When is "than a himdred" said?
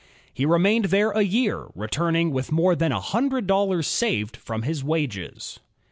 2.75-3.45